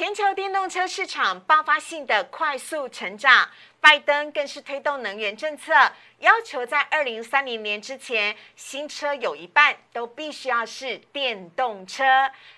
[0.00, 3.50] 全球电动车市场爆发性的快速成长，
[3.82, 5.74] 拜登更是推动能源政策，
[6.20, 12.02] 要求在二零三零年之前，新车有一半都必须要是电动车。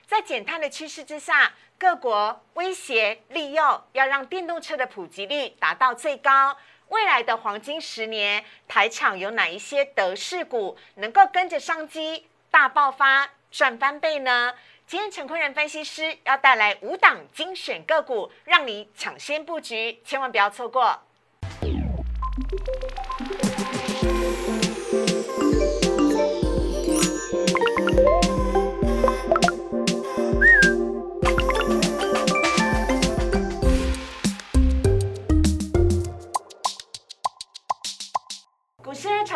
[0.06, 6.56] 在减碳的趋势之下，各国威胁利诱，要让电动车的普及率达到最高。
[6.90, 14.54] 未来的黄金十年，台厂有哪一些德式股能够跟着商机大爆发赚翻倍呢？
[14.86, 21.00] 今天陈坤仁分析师要带来五档精选个股，让你抢先布局，千万不要错过。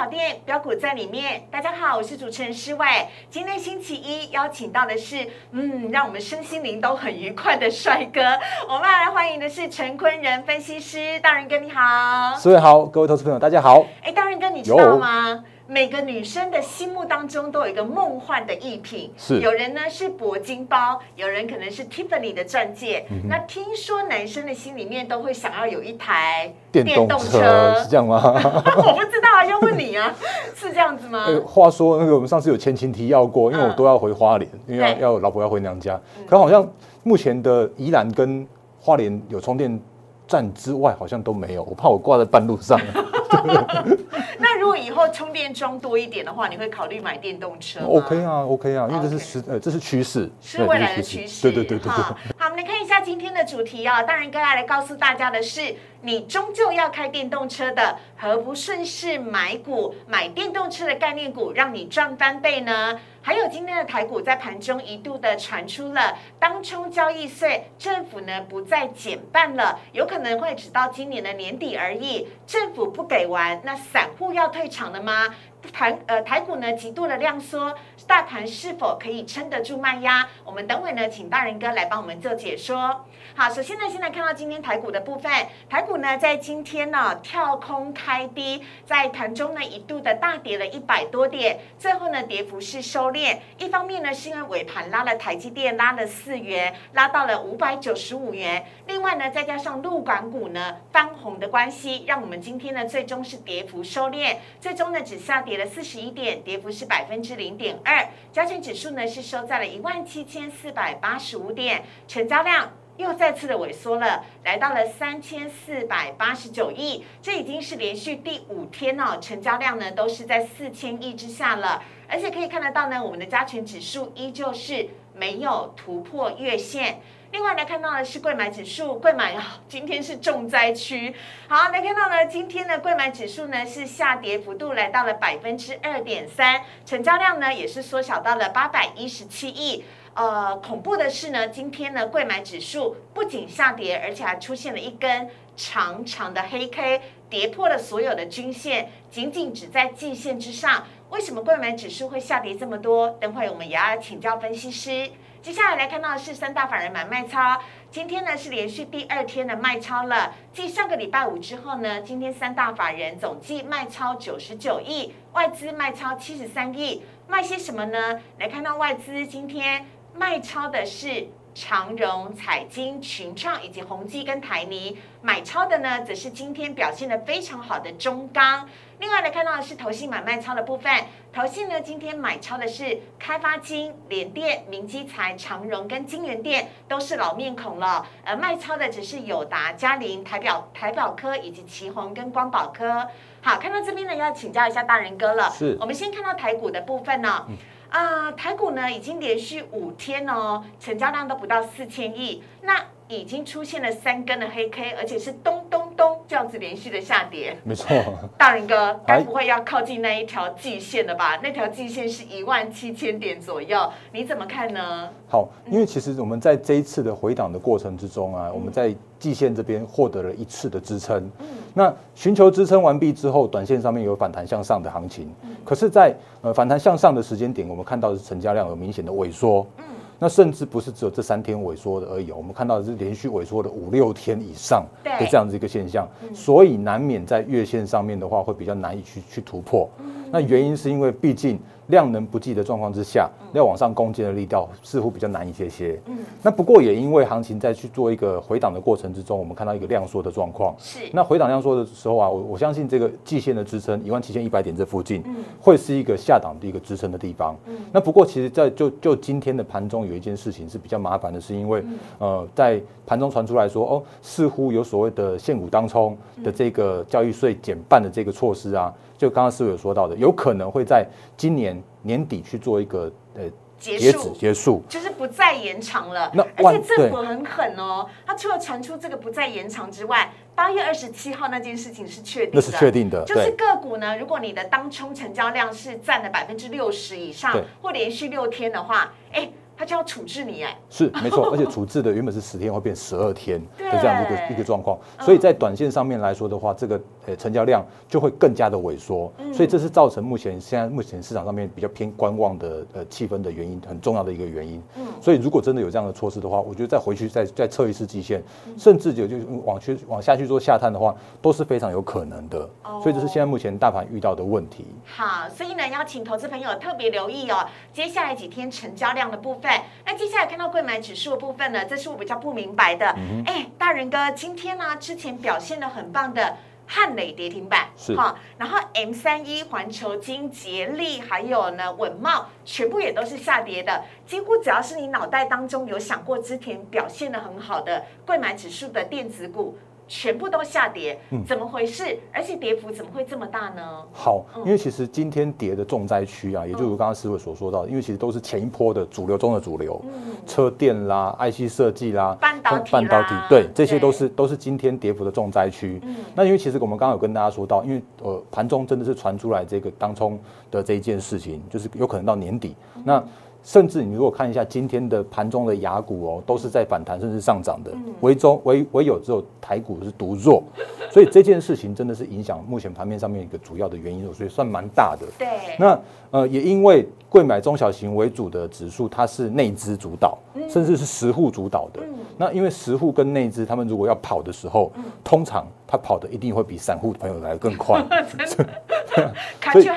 [0.06, 2.86] 炒店标股在里面，大家好，我是主持人施伟。
[3.28, 8.20] 今天星期一，邀请到的是，嗯，让我们身心灵都很愉快的帅哥。
[8.68, 13.84] 我们要来欢迎的是陈坤仁分析师，大人哥你好，施伟好，各位投资朋友大家好。
[14.04, 15.42] 哎，大人哥你知道吗？
[15.68, 19.40] 每个女生的心目当中都有一个梦幻的艺品，是。
[19.40, 23.04] 有人呢是铂金包，有人可能是 Tiffany 的钻戒。
[23.28, 28.20] 那听说男生的心里面都会想要有一台电动车，是这样吗？
[28.76, 30.14] 我不知道啊，要问你啊，
[30.54, 31.26] 是这样子吗？
[31.44, 36.66] 话说那个我们上次有前情提要过，因为我都要回花莲，因为要要老婆要回娘家，可好像
[37.02, 38.46] 目前的宜兰跟
[38.80, 39.80] 花莲有充电
[40.26, 42.80] 站之外，好像都没有，我怕我挂在半路上。
[44.38, 51.42] 那如果以后充电桩多一点的话，你会考虑买电动车？OK 啊，OK 啊，因为这是时呃，这是趋势，是未来的趋势。
[51.42, 51.90] 对对对对对。
[51.90, 54.02] 好，我们来看一下今天的主题啊。
[54.02, 55.74] 当然，哥要来告诉大家的是，
[56.06, 63.00] 你终究要开电动车的，何不顺势买股，买电动车的概念股，让你赚翻倍呢？
[63.20, 72.28] 还有今天的台股在盘中一度的传出了当冲交易税，政府呢不再减半了，有可能会只到今年的年底而已。
[72.46, 75.34] 政府不给完，那散户要退场了吗？
[75.72, 77.74] 盘呃台股呢极度的量缩，
[78.06, 80.26] 大盘是否可以撑得住卖压？
[80.44, 83.04] 我们等会呢请大人哥来帮我们做解说。
[83.34, 85.30] 好，首先呢先来看到今天台股的部分，
[85.68, 93.38] 台股呢在今天呢跳空开低，在盘中呢一度的大跌了一百多点，最后呢跌幅是收敛。
[93.58, 98.64] 一方面呢是因为尾盘拉了台积电拉了四元，拉到了五百九十五元。
[98.86, 105.58] 另外呢再加上陆港股呢翻红的关系，让我们今天呢最终是跌幅收敛，最终呢只下跌。
[105.58, 108.06] 了四十一点，跌幅是百分之零点二。
[108.30, 117.04] 加权指数呢是收在了一万七千四百八十五点，成交量又再次的萎缩了，来到了三千四百八十九亿。
[117.20, 121.82] 这已经是连续第五天哦，成交量呢都是在四千亿之下了。
[122.06, 127.00] 而且可以看得到呢，我们的加权指数依旧是没有突破月线。
[127.36, 131.14] 另外来看到的是贵买指数，贵买啊，今天是重灾区。
[131.48, 139.84] 好，来看到呢，今天的贵买指数呢是下跌幅度来到了百分之二点三，成交量呢也是缩小到了八百一十七亿。
[140.14, 150.86] 呃，恐怖的是呢，今天呢贵买指数不仅下跌，而且还出现了一根长长的黑 K，跌破了所有的均线，仅仅只在季线之上。
[151.10, 153.10] 为什么贵买指数会下跌这么多？
[153.20, 155.10] 等会我们也要请教分析师。
[155.46, 160.34] 接下来来看到的是三大法人买卖超，今天呢是连续第二天的卖超了。
[160.52, 168.20] 继上个礼拜五之后呢，今天三大法人总计卖超九十九亿，外资卖超七十三亿，卖些什么呢？
[168.40, 178.68] 来看到外资今天卖超的是长荣、彩金、群创以及宏基跟台泥，买超的呢则是今天表现的非常好的中钢。
[178.98, 180.92] 另外来看到的是投信买卖超的部分，
[181.32, 188.06] 投信呢今天买超的是开发金、联电、明基材、长荣跟金源电，都是老面孔了。
[188.22, 193.08] 而卖超的只是友达、嘉麟、台表、台表科以及旗宏跟光宝科。
[193.40, 195.50] 好，看到这边呢，要请教一下大人哥了。
[195.50, 197.46] 是，我们先看到台股的部分呢。
[197.90, 202.42] 啊，台股呢已经连续五天哦，成交量都不到四千亿。
[202.62, 207.56] 那已经出现了三根的黑 K，而且是咚咚咚这样子连续的下跌。
[207.62, 207.88] 没错，
[208.36, 211.36] 大人哥该不会要靠近那一条季线了吧？
[211.42, 215.08] 那条季线是一万七千点左右，你怎么看呢？
[215.28, 221.18] 好，因为其实我们在这一次的回档的过程之中啊，我们在季线这边获得了一次的支撑。
[221.38, 225.32] 嗯，那寻求支撑完毕之后，短线上面有反弹向上的行情。
[225.42, 226.12] 嗯，可是，在
[226.42, 229.64] 呃反弹向上的时间点，我们看到的是成交量有明显的萎缩。
[229.78, 229.84] 嗯。
[230.18, 239.88] 那甚至不是只有这三天萎缩的而已，我们看到的是连续萎缩的五六天以上的这样子一个现象，所以难免在月线上面的话会比较难以去去突破。
[240.30, 241.58] 那原因是因为毕竟
[241.88, 246.00] 量能不济的状况之下，要往上攻坚的力道似乎比较难一些些。
[246.06, 250.74] 嗯，那不过也因为行情在去做一个回档的过程之中，我们看到一个量缩的状况。
[250.78, 255.22] 是，那回档量缩的时候啊，我我相信这个季线的支撑一万七千一百点这附近，
[255.60, 257.56] 会是一个下档的一个支撑的地方。
[257.66, 261.84] 嗯，那不过其实，在就就今天的盘中有一件事情是比较麻烦的，是因为
[262.18, 268.92] 呃，在盘中传出来说，哦，似乎有所谓的限股当冲的这个交易税减半的这个措施啊。
[269.16, 273.42] 就刚刚师傅有说到的，有可能会在今年年底去做一个呃
[273.78, 276.30] 结束结束，就是不再延长了。
[276.34, 283.24] 那而且政府很狠哦，他除了传出这个不再延长之外，八月二十七号那件事情是确定的，那是确定的。
[283.24, 289.50] 就是个股呢，如果你的当冲成交量是占了百分之六十以上，或连续六天的话，哎。
[289.76, 304.82] 他就要处置你哎，是 没错，而且处置的原本是十天，会变十二天的这样一个一个状况，所以在短线上面来说的话，这个呃成交量就会更加的萎缩，所以这是造成目前现在目前市场上面比较偏观望的呃气氛的原因，很重要的一个原因。
[304.96, 308.42] 嗯，所以如果真的有这样的措施的话，我觉得再回去再再测一次季线，
[308.78, 312.68] 甚至就就往去往下去做下探的话，都是非常有可能的。
[312.84, 314.86] 哦，所以这是现在目前大盘遇到的问题。
[315.04, 319.65] 好，所以呢，邀请投资朋友特别留意哦，接下来几天成交量的部分，
[320.04, 320.46] 那接下来。
[320.46, 323.06] 看到贵买指数的部分呢，这是我比较不明白的。
[323.46, 339.76] 哎，大人哥，今天呢之前表现的很棒的汉磊跌停板是哈，然后 M 三一环球金捷力还有呢稳茂全部也都是下跌的，几乎只要是你脑袋当中有想过之前表现的很好的贵买指数的电子股。
[340.08, 342.18] 全部都下跌，怎么回事？
[342.32, 344.02] 而且跌幅怎么会这么大呢？
[344.12, 350.00] 好，因为其实今天跌的重灾区啊，也就如刚刚师傅所说到，因为其实都是前一波的主流中的主流，
[350.46, 356.00] 车电啦、IC 设计啦、半导体、半导体，对，这些都是都是今天跌幅的重灾区。
[356.34, 360.38] 那因为其实我们刚刚有跟大家说到，因为呃盘中真的是传出来这个当冲
[360.70, 362.74] 的这一件事情，就是有可能到年底
[363.04, 363.22] 那。
[363.66, 367.90] 甚至你如果看一下今天的盘中的雅股哦，都是在反弹甚至上涨的，
[368.20, 370.62] 唯中唯唯有只有台股是独弱，
[371.10, 375.26] 所以这件事情真的是影响目前盘面上面一个主要的原因，所以算蛮大的。
[375.36, 375.48] 对，
[375.80, 375.98] 那
[376.30, 382.00] 呃也因为贵买中小型为主的指数，它是内资主导，甚至是实户主导的。
[382.38, 384.92] 那因为实户跟内资他们如果要跑的时候，
[385.24, 388.04] 通常他跑的一定会比散户朋友来的更快。
[389.72, 389.88] 所以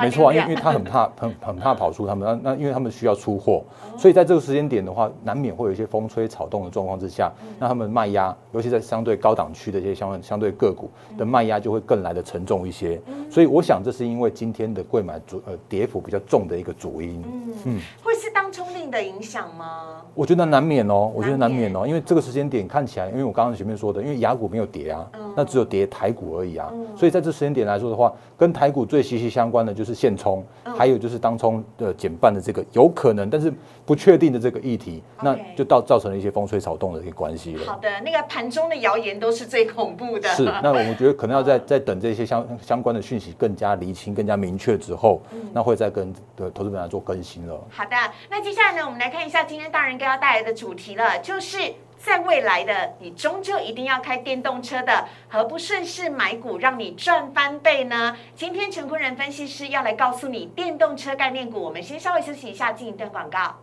[0.00, 3.64] 没错啊，因为因为他很怕 很很怕跑出他们，那那因为他们需要出货，
[3.98, 13.00] 所以在这个时间点的话，难免会有一些风吹草动的状况之下，那他们卖压，尤其在相对高档区的一些相相对个股的卖压就会更来的沉重一些。
[13.30, 17.22] 所以我想这是因为今天的贵买主呃跌幅比较重的一个主因。
[17.64, 20.02] 嗯，会是当冲令的影响吗？
[20.14, 30.44] 我觉得难免哦，我觉得难免哦，因为这个时间点看起来，因为我刚刚前面说的，因为雅股没有跌啊，那只有跌台股而已啊，所以在这时间点来说的话，跟台股最息息相关的就是现冲，
[30.76, 33.52] 还有就是当冲的减半的这个有可能，但是
[33.86, 37.64] 不确定的这个议题，那就到造成了一些风吹草动的一个关系了。
[37.66, 40.28] 好的，那个盘中的谣言都是最恐怖的。
[40.30, 45.20] 是，那我们觉得可能要在 在等这些相相关的讯息更加厘清、更加明确之后，
[45.52, 47.60] 那会再跟的投资本来做更新了。
[47.70, 47.96] 好的，
[48.30, 51.58] 那接下来呢，我们来看一下今天大人哥要带来的主题了，就是。
[52.04, 58.16] 在未来的你，终究一定要开电动车的，何不顺势买股，让你赚翻倍呢？
[58.34, 61.62] 今天陈坤仁分析师要来告诉你电动车概念股。
[61.62, 63.54] 我们先稍微休息一下，进一段广告。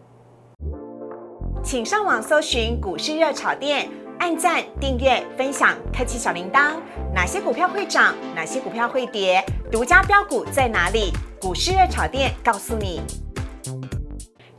[1.61, 3.89] 请上网搜寻股市热炒店，
[4.19, 6.75] 按赞、订阅、分享，开启小铃铛。
[7.13, 8.15] 哪些股票会涨？
[8.33, 9.43] 哪些股票会跌？
[9.69, 11.11] 独家标股在哪里？
[11.41, 13.01] 股市热炒店告诉你。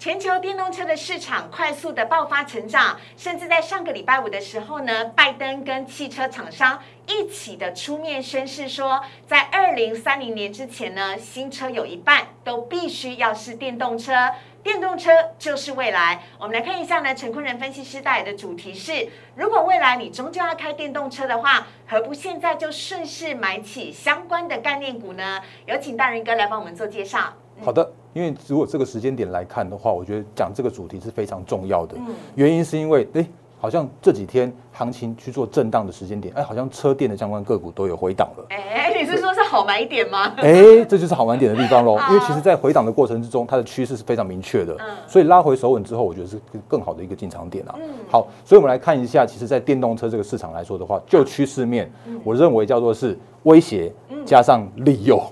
[0.00, 14.14] 全球电动车的市场快速的爆发成长，甚至在上个礼拜五的时候呢，拜登跟汽车厂商一起的出面宣誓说，在二零三零年之前呢，新车有一半都必须要是电动车，
[14.62, 16.23] 电动车就是未来。
[16.38, 25.42] 我们来看一下呢，陈坤仁分析师带来的主题是：如果未来你终究要开电动车的话，何不现在就顺势买起相关的概念股呢？
[25.66, 27.35] 有请大人哥来帮我们做介绍。
[27.62, 27.92] 好的。
[28.12, 31.97] 因为如果这个时间点来看的话，我觉得讲这个主题是非常重要的。
[32.35, 33.26] 原因是因为，哎，
[33.61, 38.47] 好像这几天行情去做震荡的时间点，哎，好像车电的相关个股都有回档了。
[38.49, 40.33] 哎，你是说是好买点吗？
[40.38, 41.99] 哎，这就是好买点的地方喽。
[42.09, 44.75] 因为其实，在回档的过程之中，它的趋势是非常明确的。
[44.81, 44.97] 嗯。
[45.07, 47.75] 所以拉回手稳之后，我觉得是更好的一个进场点啊。
[47.79, 47.88] 嗯。
[48.09, 51.93] 好，所以我们来看一下，其实，在电动车这个市场来说的话，就趋势面，
[52.25, 53.93] 我认为叫做是威胁
[54.25, 55.23] 加上利诱。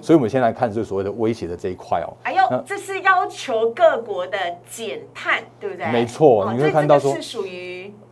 [0.00, 2.12] 所以，我们先来看这所谓的威胁的这一块哦。
[2.22, 4.38] 哎呦，这是要求各国的
[4.70, 5.90] 减碳，对不对？
[5.90, 7.12] 没错，你会看到说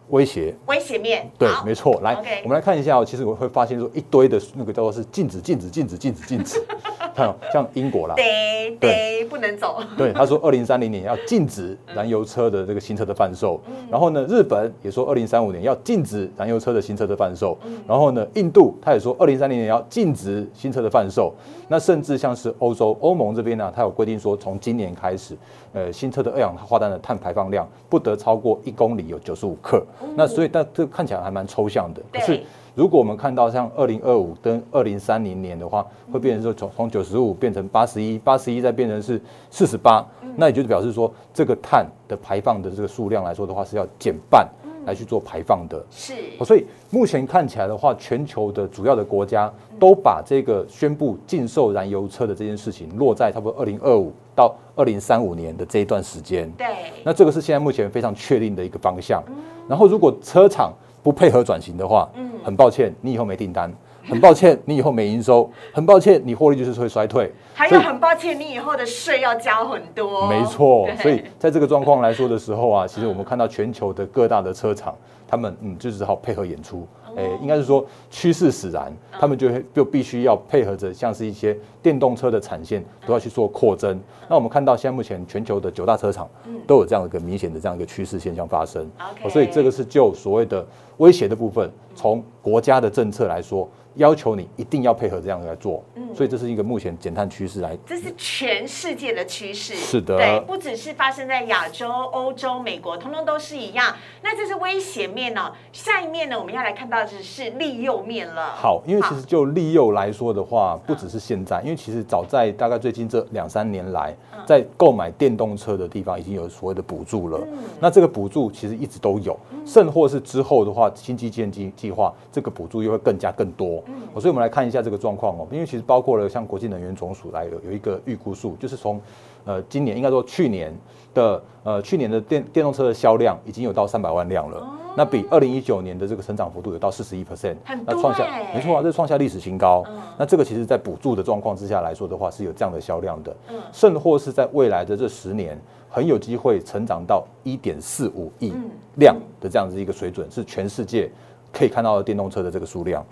[0.09, 1.31] 威胁，威胁面。
[1.39, 2.01] 对，没错。
[2.03, 3.05] 来，我们来看一下哦。
[3.05, 6.63] 其实我会发现说，一堆的那个叫做是禁止、禁止、禁止、禁止、禁止。
[7.17, 9.79] 看，像英国啦，对对，不能走。
[9.97, 13.61] 对，他说二零三零年 要禁止燃油车的这个新车的贩售。
[13.91, 17.57] 然后呢，日本也说二零三五年要禁止燃油车的新车的贩售。
[17.87, 21.33] 然后呢，印度他也说二零三零年要禁止新车的贩售。
[21.69, 25.37] 那甚至像是欧洲欧盟这边呢，它有规定说，从今年开始，
[25.73, 29.85] 呃，新车的二氧化碳的碳排放量不得超过一公里有九十五克。
[30.15, 32.01] 那所以，但这看起来还蛮抽象的。
[32.13, 32.41] 可是。
[32.77, 39.19] 如果我们看到像二零二五跟二零三零年的话，会变成说从从九十五变成八十一，八十一再变成是
[39.51, 40.07] 四十八，
[40.37, 44.47] 那也就是表示说这个碳的排放的这个数量来说的话是要减半
[44.85, 45.83] 来去做排放的。
[45.91, 46.13] 是，
[46.45, 56.47] 所以目前看起来的话，全球的主要的国家都把这个宣布禁售燃油车的这件事情落在差不多二零二五到二零三五年的这一段时间。
[56.59, 56.67] 对，
[57.03, 59.25] 那这个是现在目前非常确定的一个方向。
[59.67, 60.71] 然后如果车厂
[61.07, 63.71] 不配合转型的话，嗯，很抱歉，你以后没订单；
[64.09, 67.33] 很抱歉，你以后没营收；很抱歉，你获利就是会衰退。
[67.55, 70.29] 还有很抱歉，你以后的税要交很多。
[70.29, 74.95] 没错， 所以在这个状况来说的时候啊，其实我们看到全球的各大的车厂，
[75.27, 76.87] 他们嗯就只好配合演出。
[77.17, 83.99] 哎，应该是说趋势使然，他们就就必须要配合着，像是一些电动车的产线都要去做扩增。
[84.29, 86.29] 那我们看到现在目前全球的九大车厂
[86.67, 88.87] 都有这样一个明显的这样一个趋势现象发生。
[89.31, 90.65] 所以这个是就所谓的
[90.99, 93.67] 威胁的部分，从国家的政策来说。
[93.97, 103.95] 要求你一定要配合这样来做，嗯，所以这是一个目前减碳趋势来，这是全世界的趋势，是的，对，不只是发生在亚洲、欧洲、美国，通通都是一样。
[104.23, 108.55] 那这是威胁面呢，下一面呢，我们要来看到的是利诱面了。
[108.55, 114.15] 好，因为其实就利诱来说的话，不只是现在，因为其实早在大概最近这两三年来，
[114.45, 117.41] 在购买电动车的地方已经有所谓的补助了。
[117.81, 123.83] 那这个补助其实一直都有，甚或是之后的话，新基建计计划这个补助又会更加更多。
[123.87, 129.01] 嗯，所以我们来看一下这个状况哦，因为其实包括了像国际能源总署来有有一个预估数，就是从
[129.45, 130.77] 呃今年应该说去年
[131.15, 139.85] 的呃去年的电电动车的销量已经有到三百万辆了，那比二零一九年的这个成长幅度有到四十一 percent，那创下没错啊，这创下历史新高。
[140.17, 143.37] 那这个其实在补助的状况之下来说的话，是有这样的销量的，
[143.73, 145.61] 甚或是在未来的这十年
[145.91, 148.55] 很有机会成长到一点四五亿
[148.97, 151.11] 辆的这样子一个水准，是全世界
[151.53, 153.05] 可以看到的电动车的这个数量。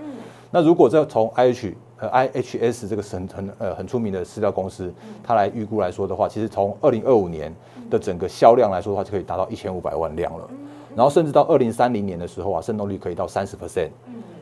[0.50, 7.52] 那如果这从 I H 和 I H S 这个很很呃很出名的饲料公司，它来预估来说的话，其实从二零二五年
[7.90, 10.48] 的整个销量来说的话，就可以达到一千五百万辆了。
[10.96, 13.88] 然后甚至到二零三零年的时候啊，渗透率可以到三十 percent。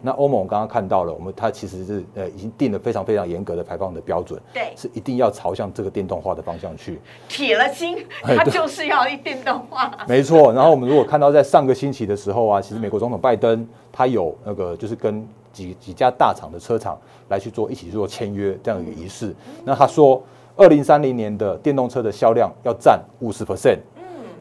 [0.04, 7.00] 那欧盟刚刚看到了，我们它其实是呃已经定了非常非常严格的排放的标准，对，是一定要朝向这个电动化的方向去。
[7.28, 9.97] 铁了心，它就是要一电动化。
[10.09, 10.52] 没错。
[10.52, 19.32] 然后我们如果看到在上个星期的时候啊，其实美国总统拜登他有那个就是跟几几家大厂的车厂来去做一起做签约这样一个仪式。
[19.64, 20.21] 那他说，
[20.56, 23.78] 二零三零年的电动车的销量要占五十 percent。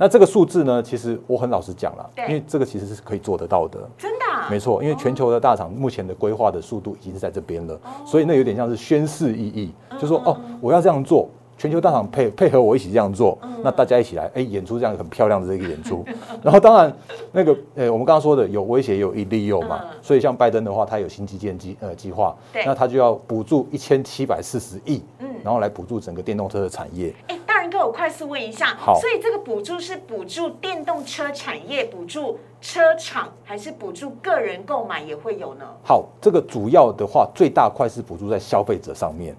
[0.02, 0.04] 嗯。
[0.04, 3.80] 那这个数字呢，其实我很老实讲了，因为这个其实是可以做得到的。
[3.98, 4.50] 真的？
[4.50, 11.30] 没错，因为全球的大厂目前的规划的速度已经是在这边了，所以那有点像是宣誓意义，就说哦，我要这样做。
[11.58, 16.04] 全球大厂配配合我一起这样做，那大家一起来，哎，演出这样很漂亮的这个演出。
[16.42, 16.92] 然后当然
[17.32, 27.14] 那个，呃，我们刚刚说的有威胁有利诱嘛，所以像拜登的话，他有新基建计呃计划，那他就要补助一千七百四十亿，嗯，然后来补助整个电动车的产业。
[27.28, 35.66] 哎，大人哥，我快速问一下，好，所以这个补助是补助电动车产业，补助车厂，还是补助个人购买也会有呢？
[35.84, 39.36] 好，这个主要的话，最大块是补助在消费者上面。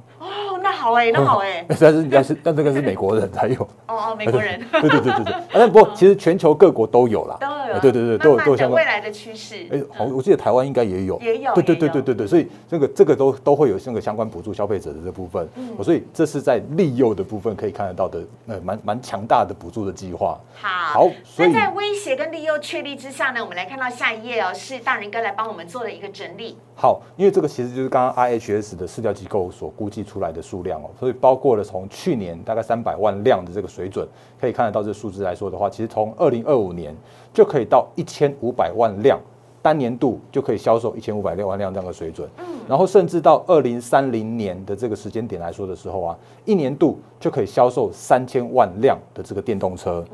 [0.70, 3.62] 好哎，那好 哎，但是但是但这个是美国人才有。
[3.86, 8.82] 哦哦， 美国人，对对对对对，但不过其实全球各国都有啦，都有，对对对，都有都有相关。
[8.82, 9.66] 未来的趋势。
[9.70, 20.38] 哎，好，我记得台湾应该也有，也有，对对对对对对，所以这个这个都都会有那个相关补助消费者的这部分，嗯，所以这是在利诱的部分可以看得到的，呃，蛮蛮强大的补助的计划。
[20.54, 26.56] 好，那在威胁跟利诱确立之下呢，我们来看到下一页哦，是大人哥来帮我们做的一个整理。
[26.74, 34.06] 好，因为这个其实就是刚刚 IHS 的市调机构所估计出来的数量哦，所以包括了从去年大概三百万辆的这个水准，
[34.38, 36.94] 可以看得到这个数字来说的话，其实从二零二五年
[37.32, 39.18] 就可以到一千五百万辆，
[39.62, 42.28] 单年度就可以销售一千五百六万辆这样的水准。
[42.38, 50.04] 嗯，然后甚至到二零三零年的这个时间点来说的时候啊，一年度就可以销售三千万辆的这个电动车。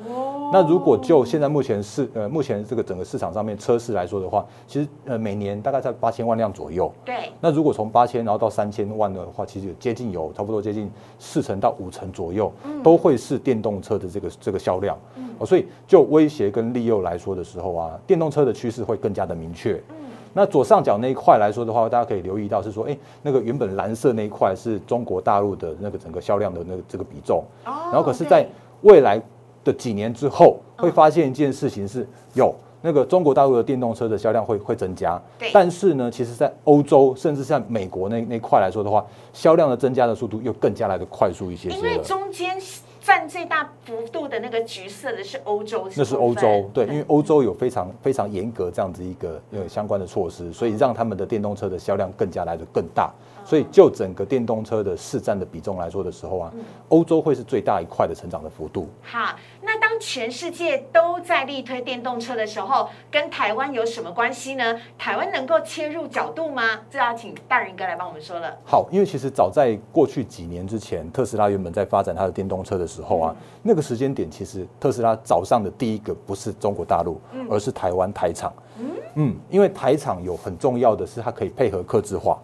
[0.50, 6.90] 那如果就现在目前市呃目前这个整个市场上面车市来说的话，其实呃每年大概在八千万辆左右。
[7.04, 7.30] 对。
[7.40, 12.50] 那如果从八千然后到三千万的话，其实接近有差不多接近四成到五成左右，
[12.82, 14.96] 都会是电动车的这个这个销量。
[15.16, 15.28] 嗯。
[15.38, 19.74] 哦，所以就威胁跟利诱来说的时候啊，电动车的趋势会更加的明确。
[19.90, 19.96] 嗯。
[20.32, 28.46] 那左上角那一块来说的话，大家可以留意到是说，哎，那个原本蓝色那一块是中国大陆的那个整个销量的那个这个比重，然后可是在
[28.82, 29.20] 未来
[29.68, 32.54] 的几年之后，会发现一件事情是有。
[32.80, 35.20] 那个中国大陆的电动车的销量会会增加，
[35.52, 41.68] 但是呢，其实，在欧洲甚至像美国那那块来说的话，销量的增加的速度又更加来的快速一些。
[41.70, 42.56] 因为中间
[43.00, 53.12] 占最大幅度的那个橘色的是欧洲，那是欧洲，对，因为欧洲有非常非常严格这样子一个呃相关的措施，所以让他们的电动车的销量更加来的更大。
[53.44, 56.52] 所以就整个电动车的市占的比重来说的时候啊，
[56.90, 58.87] 欧洲会是最大一块的成长的幅度。
[59.00, 59.34] 好，
[59.80, 64.76] 那当全世界都在力推电动车的时候，跟台湾有什么关系呢？
[64.99, 66.80] 台湾能够切入角度吗？
[66.90, 68.52] 这要请大人哥来帮我们说了。
[68.64, 78.52] 好，因为其实早在过去几年之前，特斯拉原本在发展它的电动车的时候啊，那个时间点其实特斯拉早上的第一个不是中国大陆，而是台湾台厂。
[78.80, 82.42] 嗯嗯，因为台厂有很重要的是它可以配合客制化。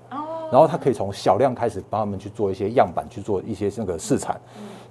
[0.53, 4.41] 然后它可以从小量开始帮他们去做一些样板，去做一些那个试产，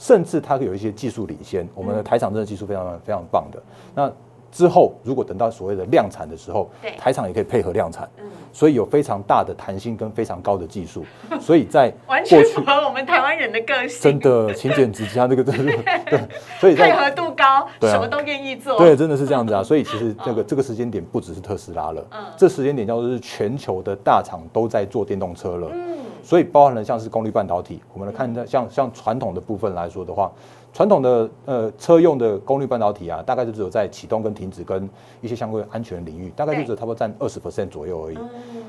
[0.04, 1.66] 甚至它有一些技术领先。
[1.74, 3.64] 我们的台厂真的技术非常非常棒的。
[3.96, 4.12] 那
[4.52, 6.70] 之后如果等到所谓的量产的时候，
[7.00, 8.10] 台厂也可以配合量产。
[8.56, 11.04] 所以有非常大的弹性跟非常高的技术，
[11.42, 14.00] 所以在 完全符合我们台湾人的个性。
[14.00, 15.74] 真的勤俭持家，这个真的
[16.06, 16.20] 对，
[16.60, 18.78] 所以配合度高，什么都愿意做。
[18.78, 19.64] 对，真的是这样子啊。
[19.64, 22.06] 所以其实这个这个时间点不只是特斯拉了，
[22.38, 25.70] 这时间点叫做是全球的大厂都在做电动车了。
[25.74, 30.32] 嗯，所以包含了像是功率半导体，我们来看一下像像传统的部分来说的话。
[30.72, 34.90] 传统的呃车用的功率半导体啊，大概就只有在启动跟停止跟
[35.22, 38.18] 一些相关安全领域，大概就只有差不多占二十 percent 左右而已。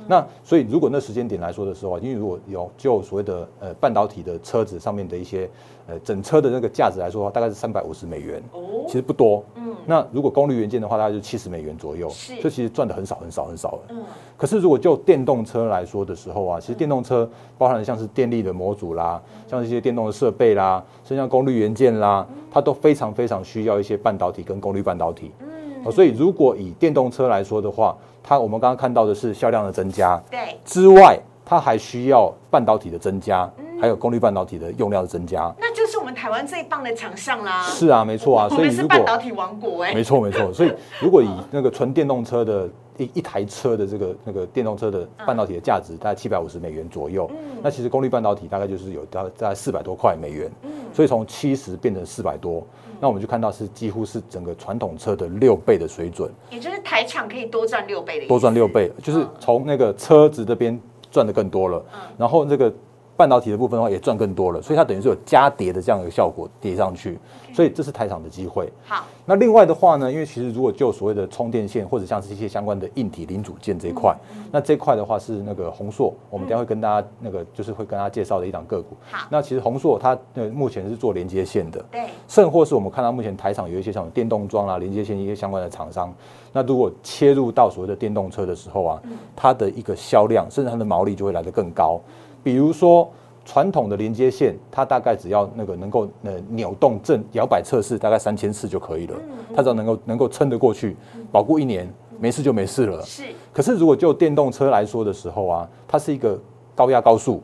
[0.06, 5.48] 那所以如果那时间点来说的时候啊，因为如果有就所谓的呃半导体的车子上面的一些
[5.86, 8.42] 呃整车的那个价值来说的话，大概是三百五十美元，
[8.86, 9.44] 其实不多。
[9.56, 9.74] 嗯。
[9.86, 13.78] 那如果功率元件的话，大概就七十美元左右，是，这其实赚的很少很少很少了。
[13.90, 14.02] 嗯。
[14.36, 25.30] 可是如果就电动车来说的时候啊，其实电动车包含像是电力的模组啦，像一些电动的设备啦，甚至像功率元件啦，它都非常非常需要一些半导体跟功率半导体。
[25.40, 25.92] 嗯。
[25.92, 30.56] 所以如果以电动车来说的话，它我们刚刚看到的是销量的增加，对。
[30.64, 33.50] 之外，它还需要半导体的增加。
[33.80, 37.64] 还有功率半导体的用料的增加，那就是我们台湾最棒的强项啦。
[37.64, 39.92] 是啊，没错啊，所以是半导体王国哎。
[39.92, 47.28] 没错没错， 所以如果以那个纯电动车的一一台车的这个那个电动车的半导体的价值大概七百五十美元左右，
[47.62, 50.50] 那其实功率半导体大概就是有大概四百多块美元，
[50.94, 52.64] 所以从七十变成四百多，
[53.00, 60.80] 那我们就看到是几乎是整个传统车的六倍的水准，也就是台厂可以多赚六倍的，多赚六倍，就是从那个车子这边
[61.14, 61.82] 赚的更多了，
[62.18, 62.70] 然后这个。
[63.16, 67.16] 半导体的部分的话也赚更多了，所以它等于是有加叠的这样一个效果叠上去，
[67.52, 68.68] 所以这是台厂的机会。
[68.84, 74.12] 好，那另外的话呢，因为其实如果就所谓的充电线或者像是一些相关的硬体零组件这一块，
[74.50, 78.96] 那这块的话是那个宏硕，我们等下会跟大家那个就是会跟大家介绍的一档个股。
[79.08, 86.12] 好，那其实宏硕它呃目前是做连接线的，对，甚或是我们看到目前台厂有一些像电动桩啊连接线一些相关的厂商，
[86.54, 89.02] 那如果切入到所谓的电动车的时候啊，
[89.36, 92.00] 它的一个销量甚至它的毛利就会来得更高，
[92.42, 93.06] 比如说。
[93.46, 99.14] 传统的连接线，它大概只要那个能够呃扭动正摇摆测试，大概三千次就可以了。
[99.54, 100.96] 它只要能够能够撑得过去，
[101.30, 101.86] 保固一年，
[102.18, 103.02] 没事就没事了。
[103.02, 103.22] 是。
[103.52, 106.40] 可是如果就电动车来说的时候啊，它是一个
[106.74, 107.42] 高压高速，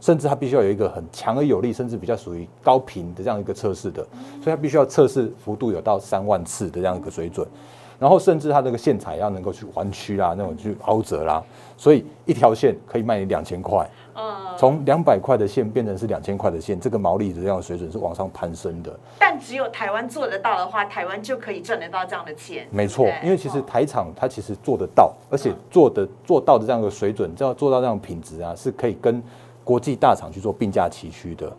[0.00, 4.02] 甚至它必须要有一个很强而有力，甚至比较属于高频的这样一个测试的，
[4.42, 7.46] 所以它必须要测试幅度有到三万次的这样一个水准。
[8.02, 11.40] 然后甚至它这个线材要能够去弯曲啦，那种去凹折啦，
[11.76, 13.88] 所以一条线可以卖你两千块。
[14.58, 18.92] 从两百块的线变成是两千块的线，这个毛利的这样的水准是往上攀升的。
[19.20, 22.66] 但只有台湾做得到的话，台湾就可以赚得到这样的钱。
[22.72, 29.22] 没错，因为其实台厂它其实做得到，而且做的做到的这样的水准，要做到这样品质啊，是可以跟
[29.62, 31.50] 国际大厂去做并驾齐驱的，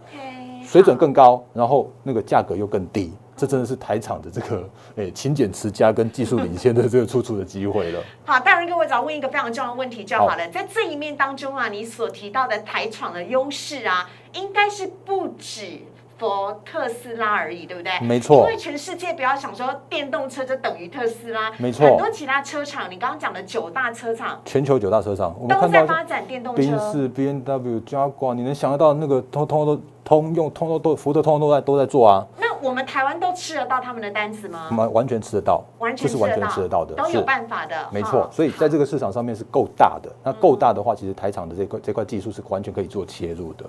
[0.61, 3.13] 水准更高，然后那个价格又更低。
[3.35, 7.99] 这真的是台厂的这个 诶勤俭持家跟技术领先的这个出处的机会了。
[8.25, 10.47] 好，当然各位只要问一个非常重要的问题就好了。
[10.49, 15.79] 在这一面当中啊，你所提到的台厂的优势啊，应该是不止
[16.17, 17.91] 佛特斯拉而已，对不对？
[18.01, 18.37] 没错。
[18.37, 21.85] 因为全世界不要想说电动车就等于特斯拉，没错。
[21.87, 26.61] 很多其他车厂，你刚刚讲的九大车厂，全球九大车厂都在发展电动车。
[26.61, 32.25] 宾士、B N W、加挂，你能想得到那个通通都通用，通通都福特，通通都在都在做啊。
[32.63, 34.69] 我们台湾都吃得到他们的单子吗？
[34.71, 37.75] 完完全吃得到，完全是完全吃得到的，都有办法的。
[37.91, 40.09] 没错，所以在这个市场上面是够大的。
[40.23, 43.65] 那够大的话，其实台厂的这块这块技术是完全可以做切入的。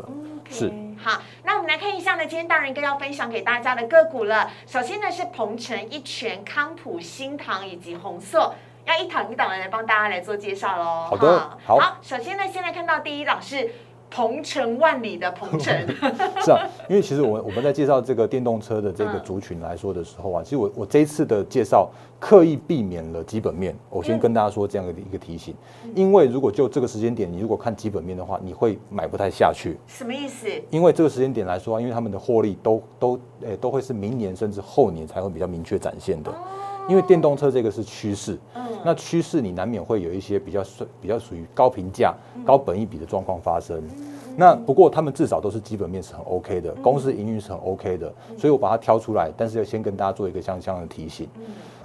[0.48, 4.48] 是好，那我们来看一下呢，今天大人哥要分享给大家的个股了。
[4.66, 8.54] 首先呢是鹏程、一拳、康普、新唐以及红色。
[8.86, 11.06] 要一档一档的来帮大家来做介绍喽。
[11.08, 13.70] 好的好好，首先呢，现在看到第一档是
[14.14, 15.74] 鹏程万里的鹏程，
[16.40, 23.76] 是啊，因为其实我们我们在介绍这个电动车的这个族群来说的时候啊，其实我我这一次的介绍刻意避免了基本面。
[23.90, 25.52] 我先跟大家说这样的一个提醒，
[25.96, 29.76] 因为如果就这个时间点，你如果看基本面的话，你会买不太下去。
[29.88, 30.46] 什么意思？
[30.70, 36.32] 因为这个时间点来说啊，因为他们的获利都都诶、都会是明年甚至后年才会比较明确展现的。
[36.88, 38.62] 因为电动车这个是趋势，嗯。
[38.84, 43.82] 那趋势你难免会有一些比较属比较属于高评价、高本益比的状况发生。
[44.36, 51.28] 那不过他们至少都是基本面是很 OK 的，公司营运是很 OK 的，所以我把它挑出来，但是要先跟大家做一个相相应的提醒。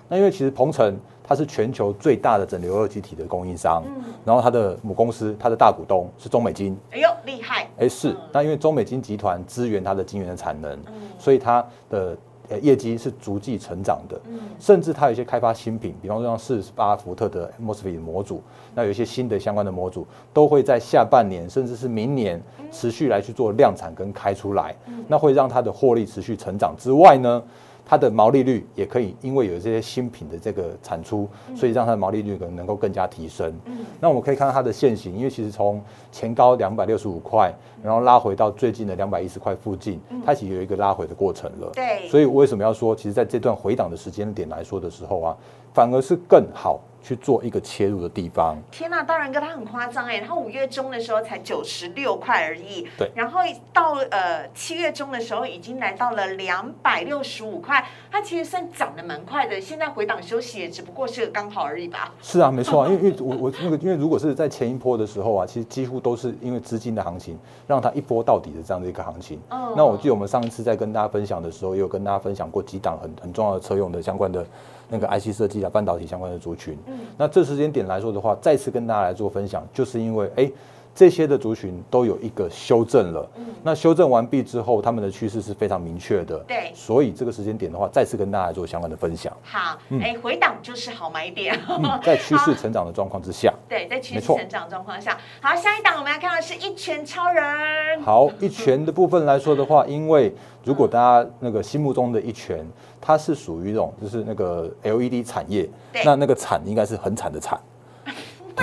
[0.10, 3.84] 那因为其实鹏程它是全球最大的整流二极体的供应商，
[4.26, 7.70] 然后它的母公司、它的大股东是中美金，哎呦，厉害！
[7.78, 10.78] 哎，是，那因为中美金集团支援它的晶圆的产能，
[11.20, 12.18] 所以它的
[12.50, 14.20] 呃业绩是逐季成长的，
[14.60, 18.42] 甚至它有一些开发新品，比方说像四十八伏特的 MOSFET 模组，
[18.76, 24.76] 那有一些新的相关的模组都会在下半年甚至是明年持续来去做量产跟开出来，
[25.08, 27.42] 那会让它的获利持续成长之外呢。
[27.90, 33.52] 它的毛利率也可以，因为有这些新品的这个产出，所以让它的毛利率可能能够更加提升。
[34.00, 41.72] 那我们可以看到它的现形，因为其实从前高两百六十五块，然后拉回到最近的两百一十块附近，它其实有一个拉回的过程了。
[41.74, 42.08] 对。
[42.08, 45.36] 所以为什么要说，其实在这段回档的时间点来说的时候啊，
[45.74, 48.58] 反而是更好去做一个切入的地方。
[48.72, 53.40] 天呐，大然哥他很夸张哎，他五月中的时候才九十六块而已，对然后
[53.74, 59.60] 到呃七月中的时候已经来到了两百六十五块，它其实算涨得蛮快的。
[59.60, 62.14] 现在回档休息也只不过是个刚好而已吧。
[62.22, 69.40] 是啊，没错啊， 因为因为我我那个，因为如果是在前一波的时候啊，其实几乎都是因为资金的行情，让它一波到底的这样的一个行情。
[69.50, 74.44] 嗯那我记得我们上一次在跟大家分享的时候，也有跟大家分享过几档很很重要的车用的相关的
[74.90, 76.78] 那个 IC 设计啊、半导体相关的族群。
[77.18, 80.52] 那这时间点来说的话，再次跟大家来做分享，就是因为哎。
[81.00, 83.26] 这些的族群都有一个修正了，
[83.64, 86.74] 那修正完毕之后，他们的趋势是非常明确的，对。
[86.76, 89.32] 所以这个时间点的话，再次跟大家做相关的分享。
[89.42, 91.58] 好，哎、回档就是好买点。
[91.70, 98.02] 嗯， 在趋势成长的状况之下，对，在趋势成长状况下，好，下一档我们要看的是一拳超人。
[98.02, 100.36] 好，一拳的部分来说的话，因为
[100.66, 102.68] 如果大家那个心目中的一拳，
[103.00, 105.70] 它是属于一种就是那个 LED 产业，
[106.04, 107.58] 那那个惨应该是很惨的惨，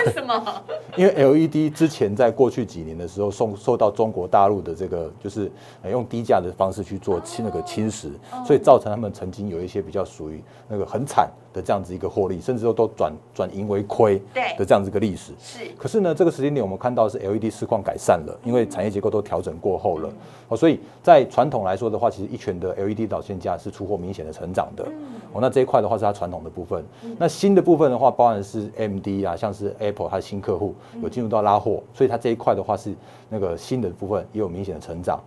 [0.04, 0.62] 为什么？
[0.96, 5.50] 因为 LED 之前在过去几年的时候受受到中国大陆的这个就是
[5.82, 8.08] 呃用低价的方式去做侵那个侵蚀，
[8.46, 14.54] 所以造成他们曾经有一些比较属于那个很惨的这样子一个获利，甚至都都转转盈为亏对。
[14.56, 15.32] 的这样子一个历史。
[15.38, 15.60] 是。
[15.76, 20.10] 可是呢，这个时间点我们看到是 LED 市况改善了，因为产业结构都调整过后了，
[20.48, 24.84] 哦，所以在传统来说的话，其实一拳的 LED 导线价是出货明显的成长的，
[25.32, 26.82] 哦，那这一块的话是它传统的部分，
[27.18, 32.94] 那新的部分的话，包含是 AMD 啊，像是 Apple 它的新客户有进入到拉货，所以它这一块的话是
[33.28, 35.18] 那个新的部分也有明显的成长。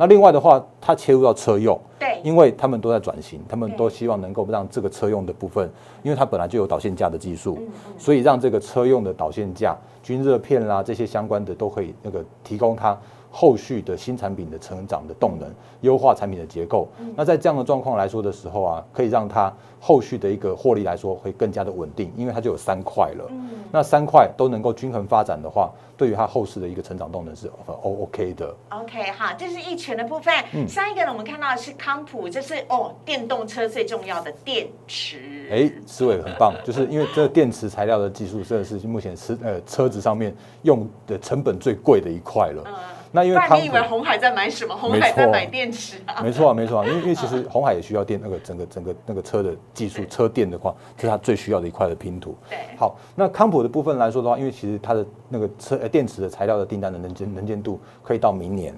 [0.00, 2.20] 那另外的话，它切入到车用，对。
[2.22, 5.68] 因为他们都在转型，他们都希望能够让这个车用的部分，
[6.04, 7.68] 因为它本来就有导线架的技术，嗯。
[7.98, 12.96] 所以让这个车用的导线架、均热片啦这些相关的都可以那个提供它
[13.40, 15.48] 后续的新产品的成长的动能，
[15.82, 16.88] 优化产品的结构。
[16.98, 23.24] 嗯那在这样的状况来说的时候啊，可以让它后续的一个获利来说会更加的稳定，因为它就有三块了。
[23.30, 28.52] 嗯那三块都能够均衡发展的话，对于它后市的一个成长动能是呃 O OK 的。
[28.70, 30.34] OK，好，这是一拳的部分。
[30.52, 35.48] 嗯下一个呢，我们看到的是康普，这是哦，电动车最重要的电池。
[35.52, 42.64] 哎，思维很棒，就是因为这个电池材料的技术，真的是目前车呃车子上面用的成本最贵的一块了。
[43.08, 44.74] 嗯，那因为康你以为，红海在买什么？
[44.76, 46.22] 红海在买电池啊。
[46.22, 52.36] 没错啊，没错啊，因为因为其实红海也需要电那个整个整个那个车的技术，车电的话，这是它最需要的一块的拼图。
[52.48, 58.74] 对，好，那康普的部分来说的话，因为其实它的那个车呃电池的材料的订单的能见能见度可以到明年，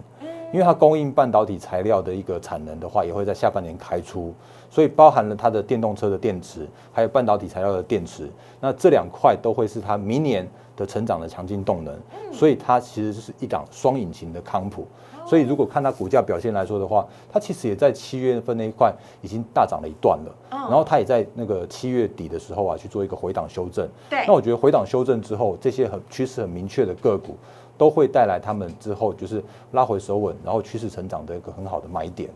[0.52, 4.34] 因为它供应半导体材料的一个产能的话，也会在下半年开出，
[4.68, 8.28] 所以包含了它的电动车的电池，还有半导体材料的电池，
[8.60, 11.94] 那这两块都会是它明年的成长的强劲动能，
[12.32, 14.86] 所以它其实是一档双引擎的康普。
[15.26, 23.88] 所以如果看它股价表现来说的话，它其实也在七月份那一块已经大涨了一段了，嗯然后它也在那个七月底的时候啊去做一个回档修正。
[24.08, 27.36] 对那我觉得回档修正之后，这些很趋势很明确的个股，
[27.80, 32.28] 都会带来他们之后就是拉回手稳，然后趋势成长的一个很好的买点。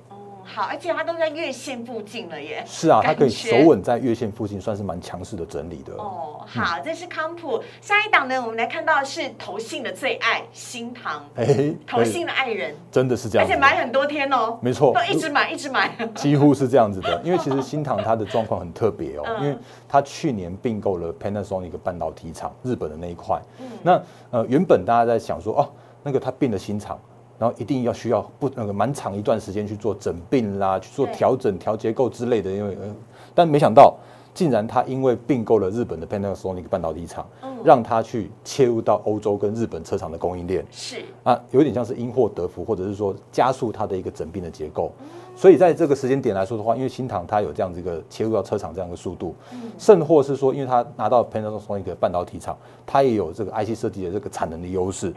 [0.44, 2.62] 哦，好，而且它都在月线附近了耶。
[2.66, 5.94] 是啊，它可以守稳在月线附近，算是蛮强势的整理的。
[5.94, 7.62] 哦，好，这是康普。
[7.80, 15.90] 下一档呢，我们来看到的是投信的最爱新塘，哎，投信的爱人，真的是这样，而且买很多天哦，没错都一直买，一直买。
[16.14, 23.40] 几乎是这样子的，因为其实新塘它的状况很特别哦，嗯因为它去年并购了 Panasonic 半导体厂，日本的那一块。
[23.83, 25.70] 那呃，原本大家在想说，哦，
[26.02, 26.98] 那个它并了新厂，
[27.38, 32.94] 然后一定要需要不那个蛮长一段时间去做整并啦，去做对调整、调结构之类的，因为呃，
[33.35, 33.94] 但没想到。
[34.35, 44.90] 竟然他因为并购了日本的 Panasonic 半导体厂，嗯让他去切入到欧洲跟日本车厂的供应链，是，啊，有点像是因祸得福，或者是说加速它的一个整并的结构。
[45.37, 49.35] 所以在这个时间点来说的话，因为新唐它有这样子一个切入到车厂这样的速度，
[49.79, 55.12] 甚或是说，因为它拿到 Panasonic 半导体厂，它也有这个 IC 设计的这个产能的优势。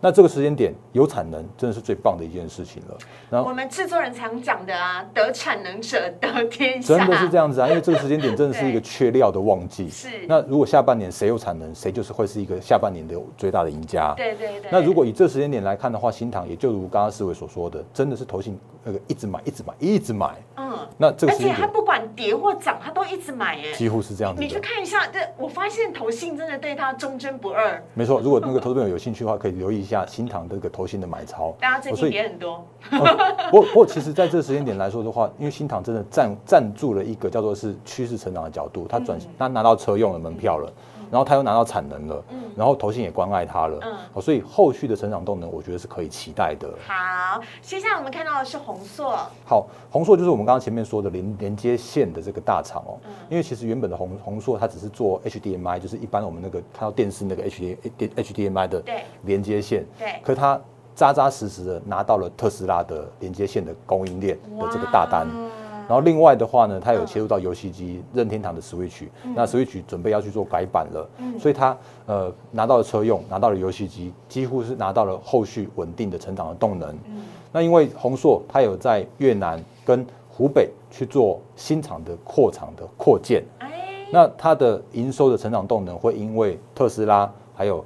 [0.00, 2.96] 那这个时间点有产能，真的是最棒的一件事情了。
[3.30, 9.88] 然后我们制作人常讲的啊，得产能者得天下，真的是这样子啊，因为这个时间点真的是一个缺料的旺季。
[9.90, 14.12] 是那如果下半年谁有产能，谁就是会是一个下半年的最大的赢家。
[14.16, 14.70] 对对对。
[14.70, 20.34] 那如果以这时间点来看的话，新塘也就如刚刚思维所说的，真的是投信那个一直买、一直买、一直买。
[20.56, 23.72] 嗯，那这个而且他不管跌或涨，他都一直买耶。
[23.74, 24.58] 几乎是这样子你去。
[24.60, 31.54] 看一下，这我发现投信真的对他忠贞不二，没错，如果那个 投资朋友有兴趣的话，可以留意一下新塘这个投信的买超。
[31.60, 32.64] 大家最近跌很多。
[32.90, 40.72] 不过不过，其实在这个时间点来说的话，因为新塘真的站站住了一个叫做是趋势成长的角度，他转他拿到车用的门票了，
[41.10, 42.24] 然后他又拿到产能了，
[42.56, 46.68] 然后投信也关爱他了，嗯哦所以后续的成长动能，我觉得是可以期待的。
[46.86, 57.76] 好，接下来我们看到的是红硕，好，宏硕就是我们刚刚前面说的连连接线的这个大厂哦，因为其实原本的宏宏硕它只是做 HDMI，就是一般我们那个看到电视那个 HD
[58.16, 59.02] HDMI 的对。
[59.24, 60.20] 连接线，对。
[60.22, 60.60] 可它
[60.94, 65.26] 扎扎实实的拿到了特斯拉的连接线的供应链的这个大单。
[65.88, 71.08] 然后另外的话呢，它有切入到游戏机任天堂的 Switch，、那 Switch 准备要去做改版了，
[71.38, 76.96] 所以它呃拿到了车用，拿到了游戏机，几乎是拿到了后续稳定的成长的动能。
[77.52, 83.70] 那因为宏硕它有在越南跟湖北去做新厂的扩厂的扩建，哎，
[84.10, 87.84] 那它的营收的成长动能会因为特斯拉还有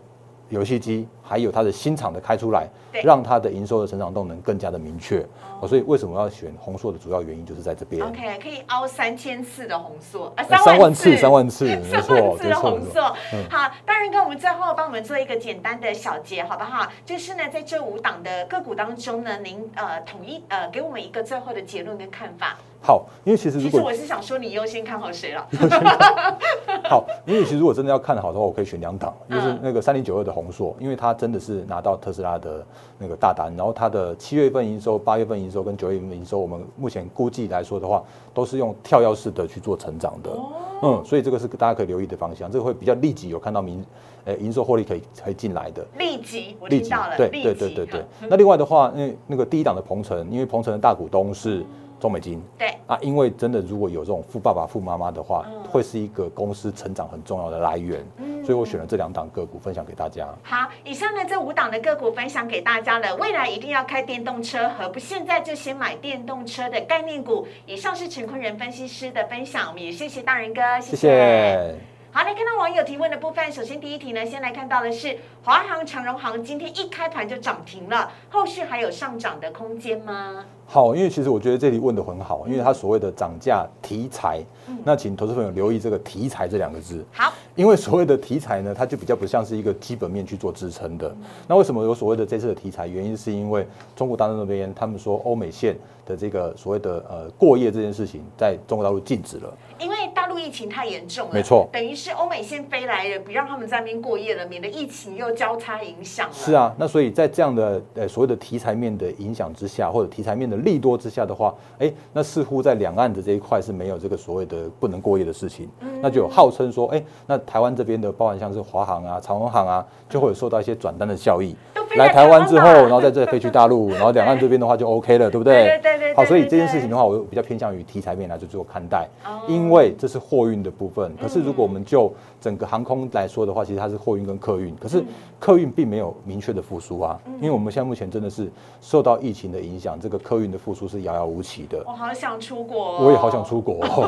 [0.49, 5.25] 游戏机，还有它的新厂的开出来对，让它的营收的成长动能更加的明确。
[5.61, 8.07] 哦，所以为什么要选红硕的主要原因就是在这边。
[8.07, 12.57] OK，可以凹三千次的红硕，啊，呃三万次，三万次， 没三错，万次的。
[12.57, 13.17] 红硕。
[13.33, 16.87] 嗯好，当然跟我们最后帮我们做一个简单的小结，好不好？
[17.05, 22.57] 就是呢，在这五档的个股当中呢，您呃统一呃给我们一个最后的结论跟看法。
[22.83, 25.45] 好，因为其实如果其实我是想说，你优先看好谁了？
[26.89, 32.65] 好，因为其实如果真的要看好的话，我可以选两档，嗯就是那个三零九二的红硕，因为它真的是拿到特斯拉的
[32.99, 43.85] 那个大单，然后它的七月份营收、八月份营收跟九月份营收，我们目前估计来说的话，都是用跳跃式的去做成长的，哦嗯，所以这个是大家可以留意的方向，这个会比较立即有看到明，
[44.25, 45.87] 诶，营收获利可以可以进来的。
[45.99, 48.05] 立即，我立即听到了，对对对对。
[48.29, 51.65] 那另外的话，因为那个第一档的鹏程，因为鹏程的大股东是
[51.99, 60.29] 中美金，对啊，因为真的如果有这种富爸爸、富妈妈的话，嗯会是一个公司成长很重要的来源，嗯所以我选了这两档个股分享给大家。
[60.43, 63.17] 好，以上呢这五档的个股分享给大家了。
[63.17, 67.47] 未来一定要开电动车，何不现在就先买电动车的概念股？
[67.67, 71.96] 以上是陈坤仁分析师的分享，我们也谢谢大人哥，谢谢。
[72.17, 80.43] 好，来看到网友提问的部分，首先第一题呢，先来看到的是华航、长荣航今天一开盘就涨停了，后续还有上涨的空间吗？
[80.67, 87.05] 好，因为其实我觉得这题问的很好，因为它所谓的涨价题材，嗯那请投资朋友留意这个题材这两个字。
[87.13, 91.07] 好，因为所谓的题材呢，它就比较不像是一个基本面去做支撑的。
[91.11, 92.87] 嗯那为什么有所谓的这次的题材？
[92.87, 95.77] 原因是因为中国大陆那边他们说欧美线
[96.07, 99.53] 的这个所谓的呃过夜这件事情，在中国大陆禁止了。
[99.79, 106.33] 因为大陆疫情太严重了，没错等于是欧美先飞来了，不让他们在那边过夜了，免得疫情又交叉影响了。
[106.33, 115.69] 是啊，那所以在这样的呃所谓的题材面的影响之下，或者题材面的利多之下的话，哎，那似乎在两岸的这一块是没有这个所谓的不能过夜的事情，
[116.01, 121.55] 那就有号称说，哎，那台湾这边的包含像是华航啊、长荣航啊，就会有受到一些转单的效益。
[121.97, 125.79] 来台湾之后，然后在这飞去大陆，然后两岸这边的话就 OK 了，对不对？
[125.83, 131.13] 对对好，所以对这件事情的话，我比较偏向于题材面来去做看待哦，因为这是货运的部分。
[131.21, 135.05] 可是如果我们就整个航空来说的话，其实它是货运跟客运，可是
[135.39, 141.83] 客运并没有明确的复苏啊，因为我们现在目前真的是受到疫情的影响，这个客运的复苏是遥遥无期的。
[141.87, 144.03] 我好想出国、哦，我也好想出国、 好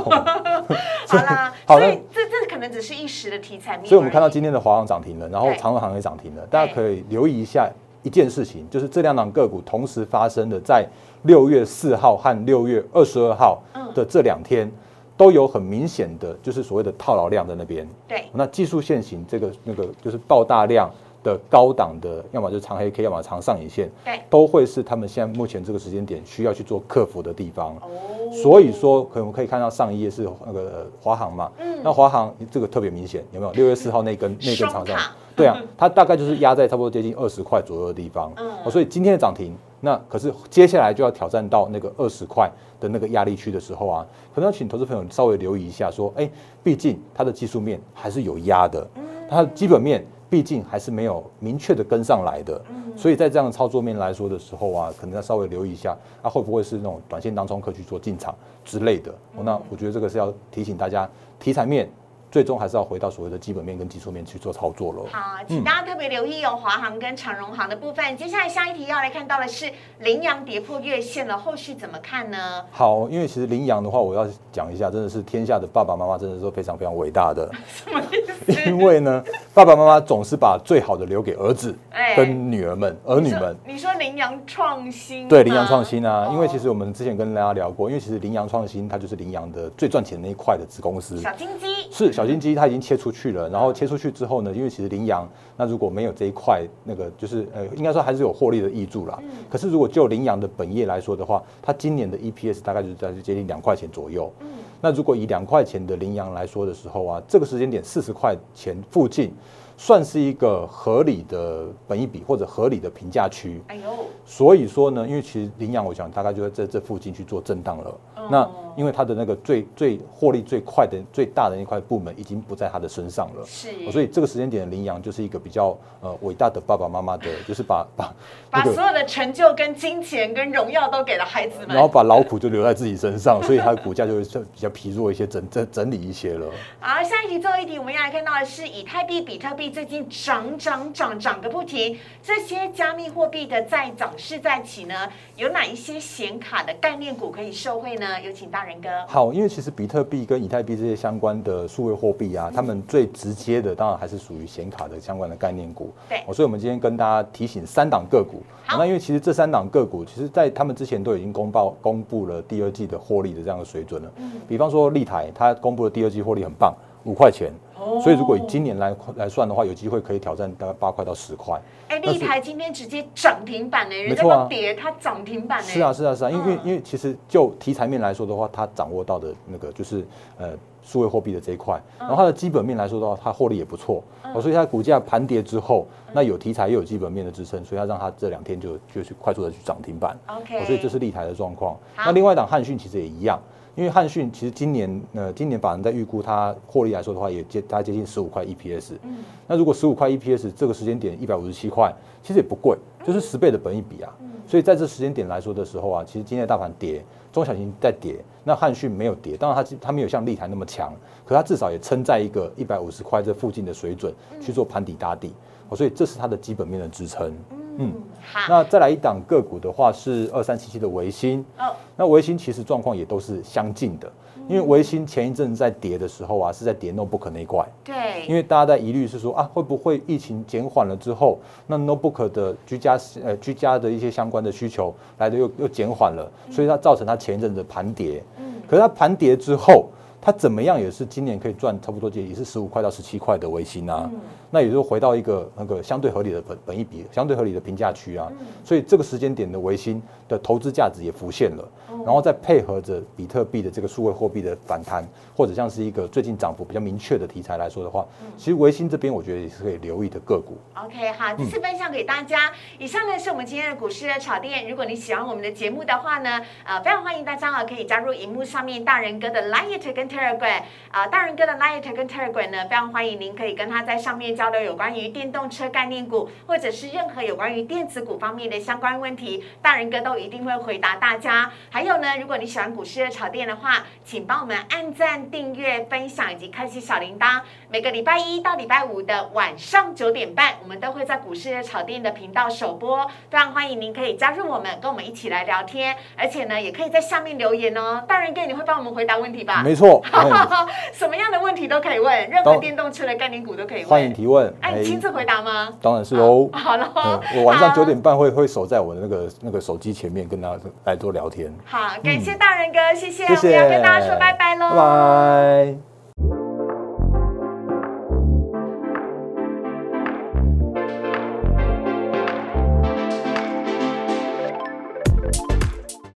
[1.17, 3.79] 啦， 好所以这这可能只是一时的题材。
[3.85, 7.71] 所以我们看到今天的华航涨停了，然后对长荣航也涨停了，大家可以留意一下
[8.03, 10.87] 一件事情，就是这两档个股同时发生的，在
[11.23, 13.61] 六月四号和六月二十二号
[13.95, 14.71] 的这两天，
[15.19, 17.87] 都有很明显的，就是所谓的套牢量在那边。
[18.07, 20.89] 对，那技术线型这个那个就是爆大量
[21.29, 27.77] 的高档的，要么就是长黑 K，要么长上影线，对，都会是他们现在目前这个时间点需要去做克服的地方。
[27.77, 31.79] 哦，所以说，可能可以看到上一页是那个呃华航嘛，嗯。
[31.83, 33.53] 那华航这个特别明显，有没有？
[33.53, 34.99] 六月四号那根那根长上
[35.37, 38.51] 对啊，它大概就是压在差不多接近二十块左右的地方，嗯。
[38.65, 46.29] 哦，所以今天的涨停，那可是接下来就要挑战到那个二十块的那个压力区的时候啊，可能要请投资朋友稍微留意一下，说，哎，
[46.65, 48.85] 毕竟它的技术面还是有压的，
[49.31, 52.61] 它的基本面毕竟还是没有明确的跟上来的，
[52.97, 59.11] 所以在这样的操作面来说的时候啊，可能要稍微留意一下，啊，会不会是那种短线当中可去做进场之类的？
[59.37, 61.09] 哦那我觉得这个是要提醒大家，
[61.41, 61.89] 题材面
[62.31, 65.03] 最终还是要回到所谓的基本面跟技术面去做操作了。
[65.11, 68.17] 好，请大家特别留意哦，华航跟长荣航的部分。
[68.17, 72.65] 接下来下一题要来看到的是羚羊跌破月线了，后续怎么看呢？
[72.71, 77.51] 好，因为其实羚羊的话，我要讲一下，真的是天下的爸爸妈妈，真的是都非常非常伟大的。
[77.67, 78.63] 什么意思？
[78.69, 79.23] 因为呢，
[79.55, 83.57] 爸爸妈妈总是把最好的留给儿子哎跟女儿们、儿女们。
[83.67, 85.29] 你说羚羊创新吗？
[85.31, 91.19] 对羚羊创新啊，哦因为其实我们之前跟大家聊过，因为其实羚羊创新它就是羚羊的最赚钱的那一块的子公司。
[91.21, 93.49] 小金鸡是小心机，它已经切出去了。
[93.49, 95.25] 然后切出去之后呢，因为其实羚羊，
[95.57, 99.17] 那如果没有这一块，那个就是呃，应该说还是有获利的益助啦。
[99.49, 104.33] 可是如果就羚羊的本业来说的话，它今年的 EPS 大概就是在接近两块钱左右。
[104.81, 109.33] 那如果以两块钱的羚羊来说的时候啊，这个时间点四十块钱附近，
[109.79, 113.63] 算是一个合理的本益比或者合理的评价区。
[113.69, 113.83] 哎呦，
[114.27, 118.01] 所以说呢，因为其实羚羊，我想大概就在这这附近去做震荡了。
[118.31, 128.13] 那因为它的那个最最获利最快的最大的那块部门已经不在它的身上了，是哦所以这个时间点的羚羊就是一个比较呃伟大的爸爸妈妈的， 就是把把
[128.51, 131.69] 把所有的成就跟金钱跟荣耀都给了孩子们。
[131.69, 136.47] 然后把劳苦就留在自己身上，所以它的股价就会比较疲弱一些，整整整理一些了。
[136.81, 144.95] 好，下一题最后一题，我们要来看到的是以太币、比特币最近涨涨涨涨个不停，这些加密货币的在涨势在起呢，
[145.37, 148.21] 有哪一些显卡的概念股可以受惠呢？
[148.23, 148.89] 有请大人哥。
[149.07, 155.93] 好，因为其实比特币跟以太币这些相关的数位货币啊，他们最直接的当然还是属于显卡的相关的概念股。
[156.09, 158.43] 对哦所以我们今天跟大家提醒三档个股。
[158.65, 164.13] 好那因为其实这三档个股，其实在他们之前都已经公报公布了第二季的获利的这样的水准了。
[164.19, 166.75] 嗯比方说立台，它公布的第二季获利很棒，
[167.05, 167.53] 五块钱。
[167.79, 171.61] 哦所以如果以今年来来算的话，有机会可以挑战大概八块到十块。
[171.89, 175.65] 哎，立台今天直接涨停板呢，人家都跌，它涨停板呢。
[175.65, 180.05] 是啊，是啊，是啊，因为、嗯因为其实就题材面来说的话，它掌握到的那个就是
[180.39, 180.51] 呃
[180.83, 184.03] 数位货币的这一块，然后它的基本面来说的话，它获利也不错，
[184.35, 191.77] 哦，所以它股价盘跌之后，那有题材又有基本面的支撑，所以它让它这两天就就去快速的去涨停板，OK，哦所以这是立台的状况。
[191.97, 193.41] 那另外一档汉讯其实也一样。
[193.79, 198.95] 因为汉讯其实今年呃，今年法人在预估它获利来说的话，也接大概接近十五块 EPS。
[199.05, 204.13] 嗯那如果十五块 EPS 这个时间点一百五十七块，其实也不贵，就是十倍的本益比啊。
[204.49, 210.93] 所以在这时间点来说的时候啊，其实今天的大盘跌，中小型在跌，那汉讯没有跌，当然它它没有像立台那么强，
[211.25, 215.33] 可它至少也撑在一个一百五十块这附近的水准去做盘底打底，
[215.69, 217.33] 哦所以这是它的基本面的支撑。
[217.79, 224.11] 嗯，好，那再来一档个股的话是二三七七的维新，哦，那维新其实状况也都是相近的，
[224.49, 238.23] 因为维新前一阵在跌的时候啊，是在跌 notebook 那一块，对，因为大家在疑虑是说啊，会不会疫情减缓了之后，那 notebook 的居家呃居家的一些相关的需求来的又又减缓了，所以它造成它前一阵的盘跌。
[238.39, 238.55] 嗯。
[238.69, 239.87] 可是它盘跌之后，
[240.21, 244.11] 它怎么样也是今年可以赚差不多也是十五块到十七块的维新啊，
[244.51, 248.31] 那也就回到一个那个相对合理的本本益比，相对合理的评价区啊。
[248.65, 251.69] 所以这个时间点的维新的投资价值也浮现了，
[252.05, 255.07] 然后再配合着比特币的这个数位货币的反弹，
[255.37, 258.07] 或者像是一个最近涨幅比较明确的题材来说的话，
[258.37, 260.57] 其实维新这边我觉得也是可以留意的个股。
[260.75, 262.51] OK，好，这次分享给大家。
[262.79, 264.69] 以上呢是我们今天的股市的炒店。
[264.69, 281.51] 如果你喜欢我们的节目的话呢，呃，非常欢迎大家啊可以加入荧幕上面大人哥的 Light 跟 Telegram 啊、大人哥的 Light 跟 Telegram 呢，非常欢迎您可以跟他在上面交流有关于电动车概念股，或者是任何有关于电子股方面的相关问题，大人哥都一定会回答大家。
[281.71, 287.41] 还有呢，如果你喜欢股市的炒店的话，请帮我们按赞、订阅、分享以及开启小铃铛。
[287.69, 298.05] 每个礼拜一到礼拜五的晚上九点半，我们都会在股市的炒店的频道首播，非常欢迎您可以加入我们，跟我们一起来聊天，而且呢，也可以在下面留言哦。
[298.07, 299.63] 大人哥，你会帮我们回答问题吧？
[299.65, 300.01] 没错，
[300.95, 303.89] 什么样的问题都可以问，任何电动车的概念股都可以问。
[303.89, 304.55] 欢迎提问。
[304.61, 305.71] 哎，你亲自回答吗？
[305.83, 306.49] 当然是哦。
[306.53, 311.53] 好了，嗯我晚上九点半会会守在我的那个那个手机前面，跟大家来做聊天。
[311.65, 315.88] 好，感谢大人哥，谢谢，谢谢，我们要跟大家说拜拜喽，拜拜。